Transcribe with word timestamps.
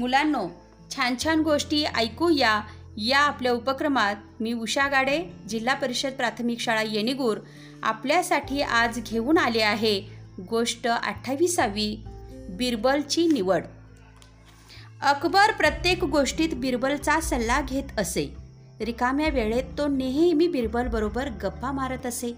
मुलांनो 0.00 0.48
छान 0.96 1.14
छान 1.24 1.40
गोष्टी 1.40 1.84
ऐकूया 1.84 2.60
या 2.96 3.18
आपल्या 3.18 3.52
उपक्रमात 3.52 4.16
मी 4.40 4.52
उषा 4.52 4.88
गाडे 4.88 5.22
जिल्हा 5.48 5.74
परिषद 5.74 6.12
प्राथमिक 6.12 6.60
शाळा 6.60 6.82
येणेगूर 6.82 7.38
आपल्यासाठी 7.82 8.62
आज 8.62 9.00
घेऊन 9.06 9.38
आले 9.38 9.60
आहे 9.60 10.00
गोष्ट 10.50 10.86
अठ्ठावीसावी 10.86 12.04
बिरबलची 12.50 13.26
निवड. 13.26 13.62
अकबर 15.02 15.52
प्रत्येक 15.52 16.04
गोष्टीत 16.04 16.48
बिरबलचा 16.54 17.20
सल्ला 17.20 17.60
घेत 17.60 17.98
असे. 17.98 18.36
रिकाम्या 18.80 19.28
वेळेत 19.28 19.78
तो 19.78 19.86
नेहमी 19.86 20.48
बिरबल 20.48 20.86
बरोबर 20.86 21.28
गप्पा 21.28 21.72
मारत 21.72 22.06
असे. 22.06 22.34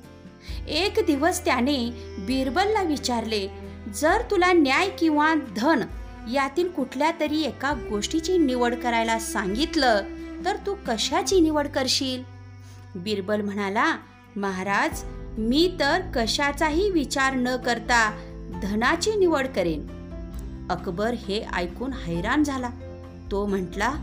एक 0.68 0.94
दिवस 1.06 1.44
त्याने 1.44 1.90
बिरबलला 2.18 2.82
विचारले 2.82 3.48
जर 3.94 4.22
तुला 4.30 4.52
न्याय 4.52 4.88
किंवा 4.88 5.34
धन 5.56 5.82
यातील 6.30 6.68
कुठल्या 6.68 7.10
तरी 7.20 7.42
एका 7.42 7.72
गोष्टीची 7.72 8.38
निवड 8.38 8.74
करायला 8.74 9.18
सांगितलं 9.18 10.02
तर 10.44 10.56
तू 10.56 10.74
कशाची 10.86 11.40
निवड 11.40 11.68
करशील? 11.68 12.22
बिरबल 12.94 13.40
म्हणाला 13.40 13.96
महाराज 14.36 15.02
मी 15.38 15.76
तर 15.80 16.00
कशाचाही 16.14 16.90
विचार 16.90 17.34
न 17.34 17.56
करता 17.56 18.10
धनाची 18.62 19.10
निवड 19.18 19.46
करेन. 19.46 19.86
अकबर 20.70 21.14
हे 21.14 21.46
ऐकून 21.54 21.92
हैराण 21.92 22.42
झाला. 22.42 22.70
तो 23.30 23.46
म्हटला 23.46 23.94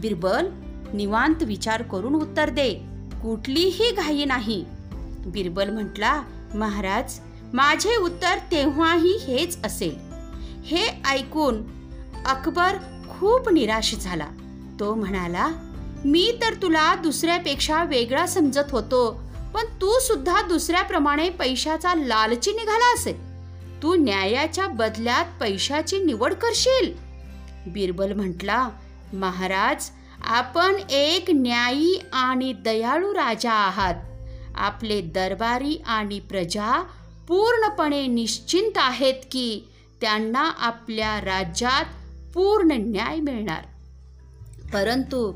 बिरबल 0.00 0.46
निवांत 0.94 1.42
विचार 1.42 1.82
करून 1.82 2.14
उत्तर 2.14 2.50
दे. 2.50 2.74
कुठलीही 3.22 3.90
घाई 3.92 4.24
नाही. 4.24 4.64
बिरबल 5.26 5.70
म्हटला 5.70 6.22
महाराज 6.54 7.18
माझे 7.52 7.96
उत्तर 7.96 8.38
तेव्हाही 8.38 9.16
हेच 9.26 9.64
असेल. 9.64 10.08
हे 10.64 11.02
ऐकून 11.08 11.77
अकबर 12.28 12.76
खूप 13.10 13.48
निराश 13.48 13.94
झाला. 13.94 14.26
तो 14.80 14.94
म्हणाला 14.94 15.46
मी 16.04 16.38
तर 16.42 16.54
तुला 16.54 16.94
दुसऱ्यापेक्षा 16.94 17.84
वेगळा 17.84 18.26
समजत 18.26 18.70
होतो 18.70 19.10
पण 19.54 19.64
तू 19.80 19.98
सुद्धा 19.98 20.42
दुसऱ्याप्रमाणे 20.42 21.28
पैशाचा 21.30 21.94
लालची 21.94 22.52
निघाला 22.52 22.92
असेल. 22.94 23.26
तू 23.82 23.94
न्यायाच्या 23.94 24.66
बदल्यात 24.68 25.40
पैशाची 25.40 25.98
निवड 26.04 26.34
करशील. 26.34 26.92
बिरबल 27.66 28.12
म्हटला 28.12 28.68
महाराज 29.12 29.90
आपण 30.24 30.76
एक 30.90 31.30
न्यायी 31.30 32.00
आणि 32.12 32.52
दयाळू 32.52 33.14
राजा 33.14 33.52
आहात. 33.52 33.94
आपले 34.56 35.00
दरबारी 35.00 35.82
आणि 35.86 36.18
प्रजा 36.20 36.82
पूर्णपणे 37.28 38.06
निश्चिंत 38.06 38.72
आहेत 38.76 39.24
की 39.32 39.68
त्यांना 40.00 40.50
आपल्या 40.58 41.20
राज्यात 41.20 41.84
पूर्ण 42.34 42.72
न्याय 42.72 43.20
मिळणार. 43.20 43.64
परंतु 44.72 45.32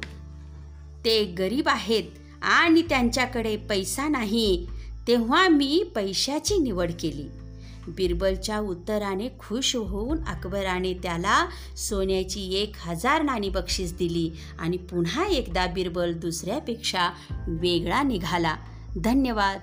ते 1.05 1.25
गरीब 1.25 1.69
आहेत 1.69 2.03
आणि 2.43 2.83
त्यांच्याकडे 2.83 3.57
पैसा 3.57 4.09
नाही 4.09 4.67
तेव्हा 5.09 5.49
मी 5.49 5.85
पैशाची 5.97 6.59
निवड 6.59 6.93
केली. 7.01 7.29
बिरबलच्या 7.89 8.59
उत्तराने 8.59 9.29
खुश 9.29 9.77
होऊन 9.77 10.25
अकबराने 10.25 10.95
त्याला 10.95 11.47
सोन्याची 11.77 12.55
एक 12.55 12.77
हजार 12.79 13.23
नाणी 13.23 13.49
बक्षीस 13.49 13.97
दिली 13.97 14.31
आणि 14.59 14.77
पुन्हा 14.77 15.25
एकदा 15.25 15.67
बिरबल 15.67 16.13
दुसऱ्यापेक्षा 16.13 17.11
वेगळा 17.49 18.03
निघाला. 18.03 18.57
धन्यवाद. 19.05 19.59